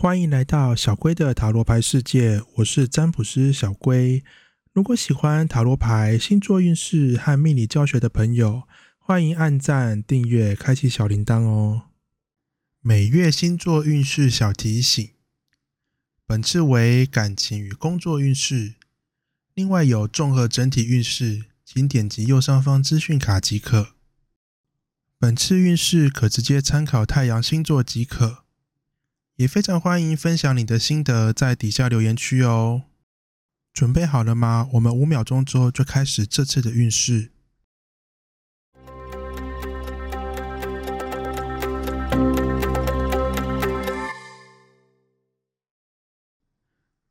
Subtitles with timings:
[0.00, 4.24] 欢迎来到小龟的塔罗牌世界，我是占卜师小龟。
[4.72, 8.62] 如果喜欢塔罗牌、星座运势和命理教学的朋友，
[8.96, 11.82] 欢迎按赞、订阅、开启小铃铛哦。
[12.80, 15.06] 每月星座运势小提醒，
[16.26, 18.76] 本次为感情与工作运势，
[19.52, 23.88] 另外有综合整体运势，请点击右上方资讯卡即可。
[25.18, 28.44] 本次运势可直接参考太阳星座即可，
[29.40, 32.82] 也非常欢迎分享你的心得在底下留言区哦。
[33.72, 34.68] 准备好了吗？
[34.74, 37.30] 我们五秒钟之后就开始这次的运势。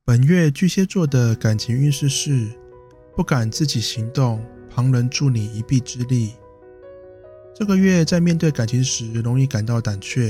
[0.06, 2.48] 本月巨蟹座的感情运势是：
[3.16, 6.36] 不敢自己行动，旁人助你一臂之力。
[7.56, 10.30] 这个月在面对感情时，容易感到胆怯，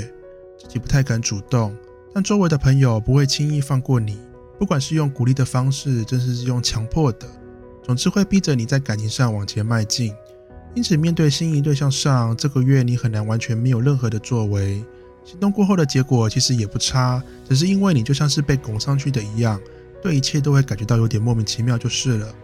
[0.58, 1.76] 自己不太敢主动，
[2.14, 4.20] 但周围的朋友不会轻易放过你。
[4.58, 7.26] 不管是用鼓励的方式，真是用强迫的，
[7.82, 10.14] 总之会逼着你在感情上往前迈进。
[10.76, 14.84] 因此，面对心仪对象上，这个月你很难完全没有任何的作为。
[15.24, 19.60] 行动过后的结果其实也不差，只是因为你就像是被拱上去的一样，
[20.02, 22.36] 对一切都会感觉到有点莫名其妙就是了。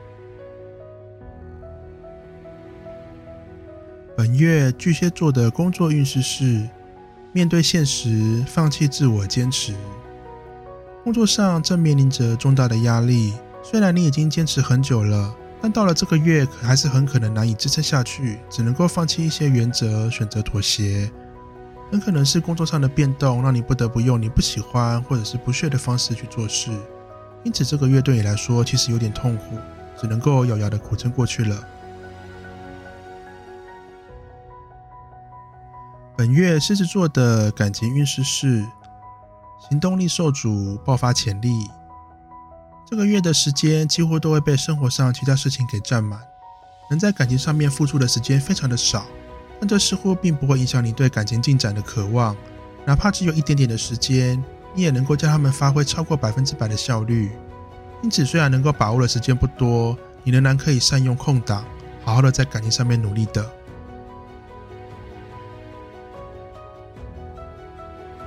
[4.16, 6.68] 本月巨蟹座的工作运势是：
[7.36, 9.74] 面对现实，放弃自我坚持。
[11.04, 21.12] 工作上正面临着重大的压力，虽然你已经坚持很久了，但到了这个月，还是很可能难以支撑下去，只能够放弃一些原则，选择妥协。
[21.92, 26.72] 很可能是工作上的变动，让你不得不用你不喜欢或者是不屑的方式去做事，
[27.44, 29.58] 因此这个月对你来说其实有点痛苦，
[30.00, 31.68] 只能够咬牙的苦撑过去了。
[36.18, 38.66] 本月狮子座的感情运势是
[39.70, 41.70] 行动力受阻，爆发潜力。
[42.90, 46.18] 这个月的时间几乎都会被生活上其他事情给占满，
[46.90, 49.06] 能在感情上面付出的时间非常的少。
[49.60, 52.34] 但这似乎并不会影响你对感情进展的渴望，
[52.86, 54.42] 哪怕只有一点点的时间，
[54.74, 57.32] 你也能够将他们发挥超过百分之百的效率。
[58.02, 61.66] 因此，虽然能够把握的时间不多，你仍然可以善用空档，
[62.06, 63.52] 好好的在感情上面努力的。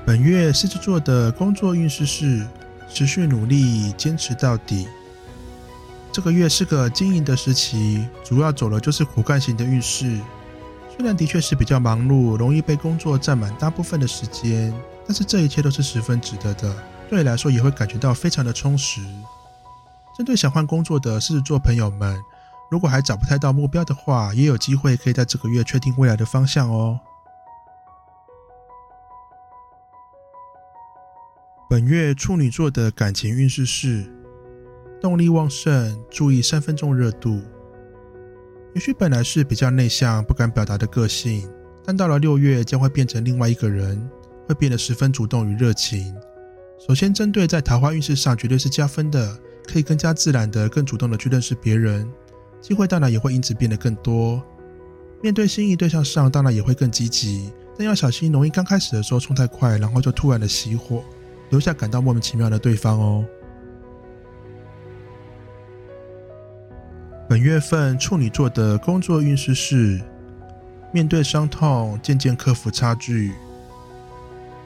[0.08, 2.42] 本月狮子座的工作运势是
[2.88, 4.88] 持续努力，坚持到底。
[6.10, 10.18] 这个月是个经营的时期，主要走的就是苦干型的运势。
[10.96, 14.72] 虽然的确是比较忙碌，容易被工作占满大部分的时间，
[15.06, 16.74] 但是这一切都是十分值得的。
[17.10, 19.02] 对你来说也会感觉到非常的充实。
[20.16, 22.18] 针对想换工作的狮子座朋友们，
[22.70, 26.98] 如果还找不太到目标的话，也有机会可以在这个月确定未来的方向哦。
[31.70, 34.02] 本月处女座的感情运势是
[35.02, 37.42] 动力旺盛，注意三分钟热度。
[38.74, 41.46] 也许本来是比较内向、不敢表达的个性，
[41.84, 44.08] 但到了六月将会变成另外一个人，
[44.46, 46.14] 会变得十分主动与热情。
[46.78, 49.38] 首先，针对在桃花运势上绝对是加分的，
[49.70, 52.10] 可以更加自然的、更主动的去认识别人，
[52.62, 54.42] 机会当然也会因此变得更多。
[55.20, 61.04] 面对心仪对象上，当然也会更积极，但要小心容易刚开始的时候冲太快，然后就突然的熄火。
[61.50, 63.24] 留下感到莫名其妙的对方哦。
[67.28, 70.00] 本月份处女座的工作运势是
[70.92, 73.32] 面对伤痛，渐渐克服差距。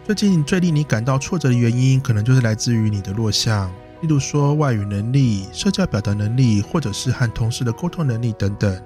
[0.04, 3.68] 最近最令你感到挫折的原因，可能就是来自于你的弱项，
[4.00, 8.80] 例如说外语能力、社交表达能力，或者是和同事的沟通能力等等。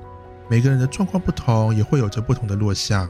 [0.49, 3.09] 每个人的状况不同，也会有着不同的弱项。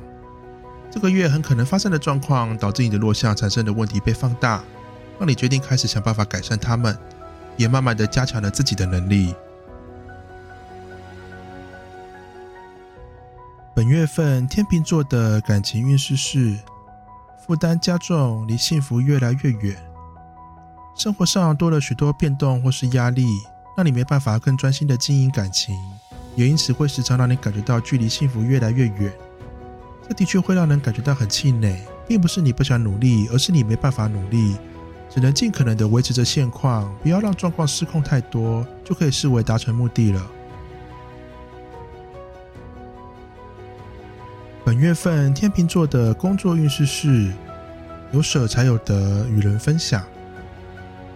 [0.91, 4.65] 这个月很可能发生的状况，导致你的弱项产生的问题被放大。
[5.19, 6.97] 让你决定开始想办法改善他们，
[7.57, 9.35] 也慢慢的加强了自己的能力。
[13.75, 16.59] 本月份天秤座的感情运势是
[17.47, 19.77] 负担加重，离幸福越来越远。
[20.95, 23.27] 生活上多了许多变动或是压力，
[23.77, 25.75] 让你没办法更专心的经营感情，
[26.35, 29.13] 也因此会时常让你感觉到距离幸福越来越远。
[30.09, 31.77] 这的确会让人感觉到很气馁，
[32.09, 34.57] 并不是你不想努力，而是你没办法努力。
[35.09, 40.31] 只能尽可能的维持着现况，不要让状况失控太多，就可以视为达成目的了。
[44.65, 47.33] 本月份天秤座的工作运势是
[48.13, 50.05] 有舍才有得，与人分享。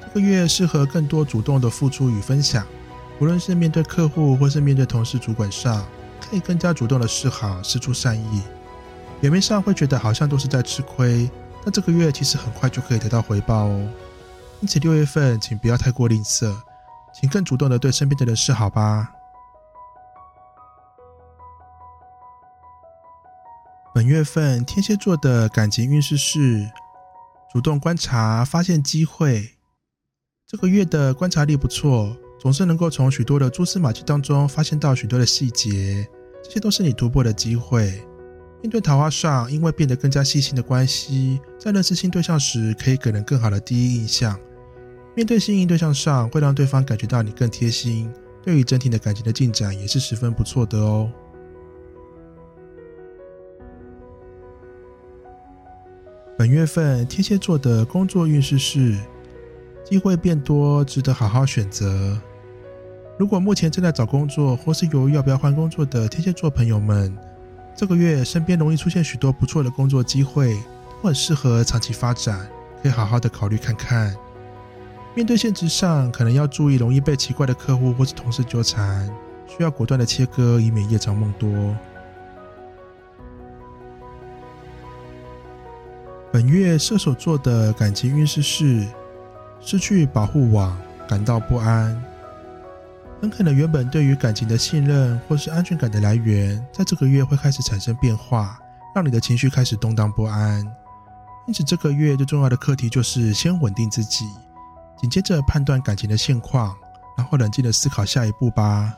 [0.06, 2.64] 这个月适合更多主动的付出与分享，
[3.20, 5.84] 无论是面对客户或是面对同事、主管上，
[6.20, 8.42] 可以更加主动的示好，施出善意。
[9.20, 11.28] 表面上会觉得好像都是在吃亏。
[11.64, 13.88] 那这个月其实很快就可以得到回报哦。
[14.60, 16.54] 因此六月份请不要太过吝啬，
[17.14, 19.12] 请更主动的对身边的人示好吧。
[23.92, 26.70] 本月份天蝎座的感情运势是
[27.52, 29.56] 主动观察，发现机会。
[30.46, 36.08] 这个月的观察力不错，总是能够从许多的蛛丝马迹当中发现到许多的细节，
[36.42, 38.02] 这些都是你突破的机会。
[38.62, 44.38] 面对桃花上，因为变得更加细心的关系，在认识新对象时，可以给人更好的第一印象。
[45.14, 48.12] 面对心仪对象上，会让对方感觉到你更贴心，
[48.42, 51.10] 对于整体的感情的进展也是十分不错的哦。
[56.38, 58.96] 本月份天蝎座的工作运势是。
[59.82, 62.16] 机会变多，值得好好选择。
[63.18, 67.12] 如果目前正在找工作，或是犹豫要不要换工作的天蝎座朋友们，
[67.74, 70.54] 这个月身边容易出现许多不错的工作机会，
[71.02, 72.46] 都很适合长期发展，
[72.82, 74.14] 可以好好的考虑看看。
[75.14, 79.08] 面对现实上，可能要注意容易被奇怪的客户或是同事纠缠，
[79.46, 81.48] 需要果断的切割，以免夜长梦多。
[86.32, 88.86] 本月射手座的感情运势是。
[89.62, 90.74] 失去保护网，
[91.06, 92.02] 感到不安，
[93.20, 98.58] 很可能原本对于感情的信任或是安全感的来源，在这个月会开始产生变化，
[98.94, 100.60] 让你的情绪开始动荡不安。
[101.46, 104.24] 因此，这个月最重要的课题就是先稳定自己，
[104.96, 106.74] 紧接着判断感情的现况，
[107.14, 108.94] 然后冷静的思考下一步吧。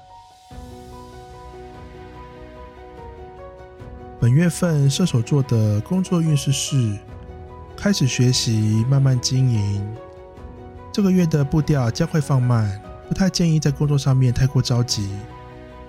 [4.20, 6.96] 本月份射手座的工作运势是
[7.76, 9.84] 开始学习，慢慢经营。
[10.92, 15.10] 这个月的步调将会放慢，不太建议在工作上面太过着急。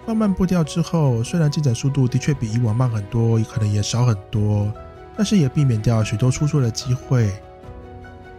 [0.05, 4.71] 放慢步调之后，虽然进展速度的确比以往慢很多，也可能也少很多，
[5.15, 7.31] 但是也避免掉许多出错的机会。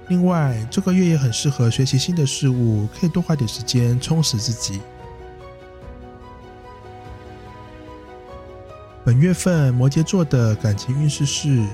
[0.08, 4.82] 另外，这个月也很适合学习新的事物，可以多花点时间充实自己。
[9.02, 11.66] 本月份摩羯座的感情运势是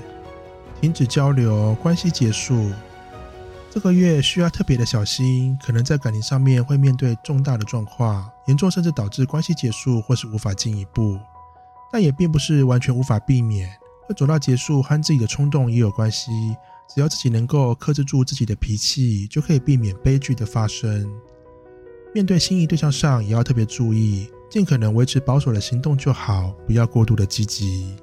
[0.79, 2.71] 停止交流，关系结束。
[3.73, 11.17] 这个月需要特别的小心，可能在感情上面会面对重大的状况，严重甚至导致关系结束或是无法进一步。
[11.89, 13.69] 但也并不是完全无法避免，
[14.05, 16.31] 会走到结束和自己的冲动也有关系。
[16.93, 21.09] 只要自己能够克制住自己的脾气，就可以避免悲剧的发生。
[22.13, 27.95] 面对心仪对象上也要特别注意，尽可能维持保守的行动就好，不要过度的积极。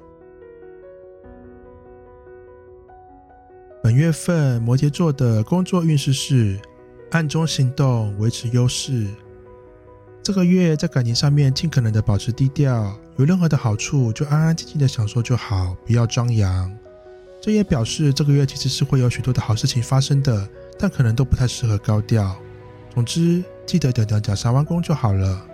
[3.89, 6.59] 本月份摩羯座的工作运势是
[7.09, 9.07] 暗中行动，维持优势。
[10.21, 16.71] 这个月在感情上面尽可能的保持低调，有任何的好处就安安静静的享受就好，不要张扬。
[17.41, 20.47] 这也表示这个月其实是会有许多的好事情发生的，
[20.77, 22.37] 但可能都不太适合高调。
[22.93, 25.47] 总之，记得等等假沙弯弓就好了。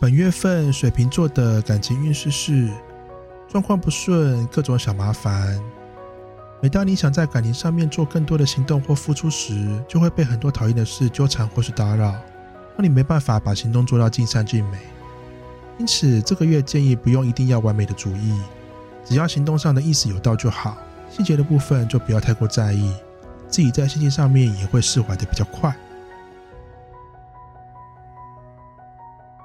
[0.00, 2.70] 本月份水瓶座的感情运势是。
[3.48, 5.58] 状况不顺，各种小麻烦。
[6.60, 12.12] 每当你想在感情上面做更多的行动或付出时，就会被很多讨厌的事纠缠或是打扰，
[12.76, 14.78] 让你没办法把行动做到尽善尽美。
[15.78, 18.38] 因此，这个月建议不用一定要完美的主意，
[19.02, 20.76] 只要行动上的意思有到就好，
[21.10, 22.92] 细节的部分就不要太过在意，
[23.48, 25.74] 自己在心情上面也会释怀的比较快。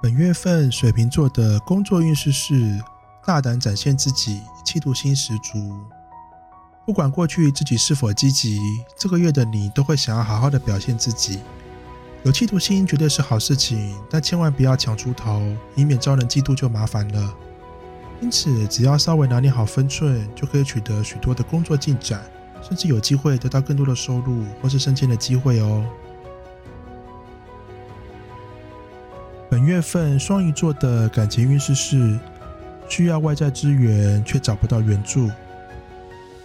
[0.01, 2.81] 本月份水瓶座的工作运势是。
[3.25, 5.79] 大胆展现自己，企图心十足。
[6.85, 8.59] 不管过去自己是否积极，
[8.97, 11.39] 这个月的你都会想要好好的表现自己。
[12.23, 15.41] 有企图心绝对是好事情，但千万不要抢出头，
[15.73, 17.33] 以免招人嫉妒就麻烦了。
[18.19, 22.21] 因此，只要稍微拿捏好分寸，就可以取得许多的工作进展，
[22.61, 25.85] 甚至有机会得到更多的收入或是升迁的机会哦。
[29.49, 32.19] 本月份双鱼座的感情运势是。
[32.95, 35.27] 需要外在资源却找不到援助，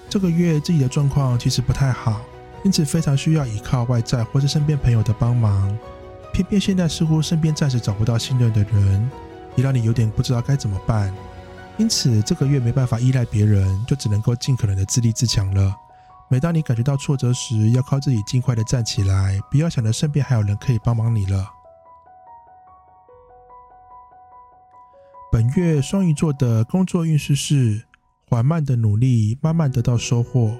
[0.08, 2.22] 这个月自己的状况其实不太好，
[2.64, 5.78] 因此非常需要依靠外在或是身边朋友的帮忙。
[6.32, 9.10] 偏偏现在似乎身边暂时找不到信任的人，
[9.56, 11.12] 也让你有点不知道该怎么办。
[11.76, 15.76] 因此这个月没办法依赖别人，就只能够尽可能的自立自强了。
[16.28, 21.46] 每当你感觉到挫折时，要靠自己尽快的站起来，不要想着身边还有人可以帮忙你了。
[25.56, 27.82] 月双鱼座的工作运势是
[28.28, 30.56] 缓慢的努力，慢慢得到收获。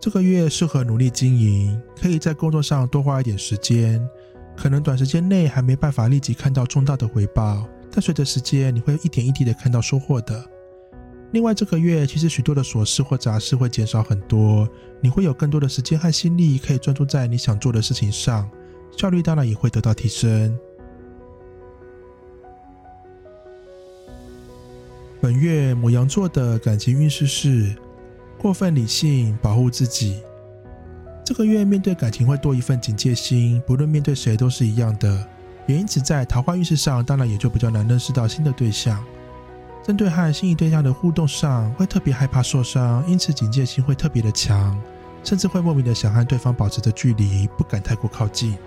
[0.00, 4.06] 这个月适合努力经营，可以在工作上多花一点时间。
[4.54, 10.44] 可能短时间内还没办法立即看到重大的回报，但随着时间，你会一点一滴的看到收获的。
[11.30, 14.68] 另外，这个月其实许多的琐事或杂事会减少很多，
[15.00, 18.50] 你会有更多的时间和心力可以专注在你想做的事情上，
[18.96, 20.54] 效率当然也会得到提升。
[25.22, 27.76] 本月母羊座的感情运势是
[28.36, 30.20] 过分理性，保护自己。
[31.24, 35.24] 这个月面对感情会多一份警戒心，不论面对谁都是一样的。
[35.68, 39.00] 也因此，在桃花运势上，当然也就比较难认识到新的对象。
[39.84, 44.76] 针对和心仪对象的互动上，会特别害怕受伤，因此警戒心会特别的强，
[45.22, 48.58] 甚至会莫名的想和对方保持着距离，不敢太过靠近。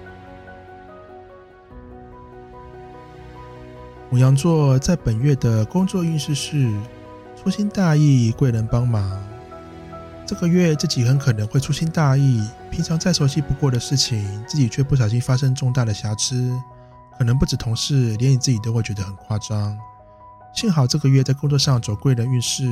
[4.16, 6.74] 母羊座在本月的工作运势是
[7.36, 9.22] 粗心大意，贵人帮忙。
[10.26, 12.42] 这个月自己很可能会粗心大意，
[12.72, 16.50] 平常再熟悉不过的事情，自己却不小心发生重大的瑕疵，
[17.18, 19.78] 可能不止同事，连你自己都会觉得很夸张。
[20.54, 22.64] 幸好这个月在工作上走贵人运势，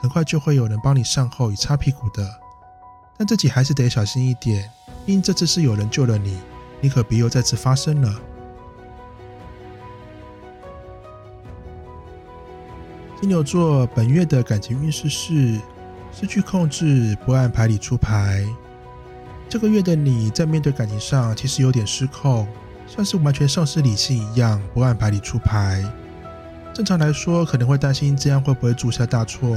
[0.00, 2.24] 很快就会有人帮你善后以擦屁股的。
[3.18, 4.70] 但自己还是得小心一点，
[5.04, 6.38] 因这次是有人救了你，
[6.80, 8.14] 你可别又再次发生了。
[13.22, 15.56] 金牛座本月的感情运势是
[16.10, 18.44] 失去控制，不按牌理出牌。
[19.48, 22.48] 这个月的你在面对感情上其实有点失控，
[22.84, 25.84] 像是完全丧失理性一样，不按牌理出牌。
[26.74, 29.56] 正常来说，可能会担心这样会不会铸下大错。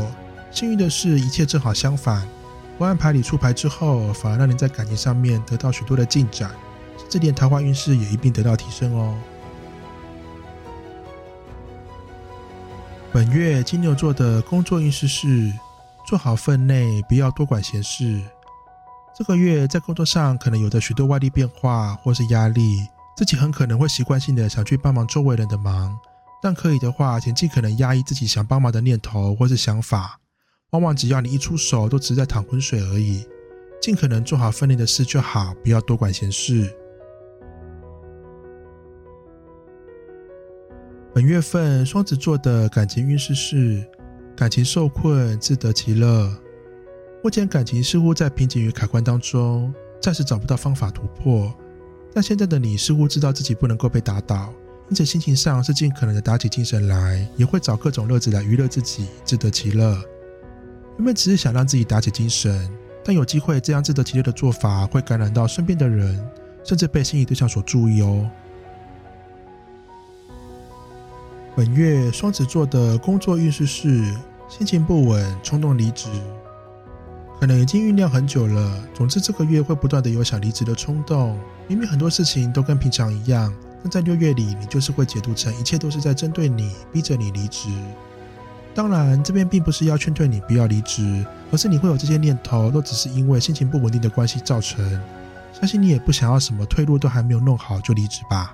[0.52, 2.24] 幸运的是，一切正好相反，
[2.78, 6.52] 不按牌理出牌之后，反而让你在感情上面得到许多的进展，
[7.00, 9.18] 甚至连桃花运势也一并得到提升哦。
[13.16, 15.50] 本月金牛座的工作运势是
[16.06, 18.22] 做好分内，不要多管闲事。
[19.18, 25.98] 这个月在工作上可能有着许多外力变化或是压力，自己很可能会习惯性的想去帮忙周围人的忙，
[26.42, 30.20] 但可以的话，请尽可能压抑自己想帮忙的念头或是想法。
[30.72, 33.26] 往往只要你一出手，都只是在淌浑水而已。
[33.82, 36.70] 尽可能做好分内的事就好，不要多管闲事。
[41.16, 43.82] 本月份双子座的感情运势是
[44.36, 46.30] 感情受困，自得其乐。
[47.24, 51.56] 目前感情似乎在瓶颈与卡关当中，暂时找不到方法突破。
[52.14, 54.54] 但现在的你似乎知道自己不能够被打倒，
[54.90, 59.98] 因此心情上是尽可能的打起精神来，也会找各种乐子来娱乐自己，自得其乐。
[60.98, 62.70] 原本只是想让自己打起精神，
[63.06, 66.22] 但有机会这样自得其乐的做法，会感染到身边的人，
[66.66, 68.30] 甚至被心仪对象所注意哦。
[71.56, 74.14] 本月双子座的工作运势是
[74.50, 76.10] 心情不稳，冲动离职，
[77.40, 78.84] 可能已经酝酿很久了。
[78.94, 81.40] 总之，这个月会不断的有想离职的冲动。
[81.70, 87.70] 明明很多事情都跟平常一样，但在六月里，你就是会解读成一切都是在针对你，逼着你离职。
[88.74, 94.86] 当然，这边并不是要劝退你不要离职，而是你会有这些念头，都只是因为心情不稳定的关系造成。
[95.54, 98.54] 相信你也不想要什么退路都还没有弄好就离职吧。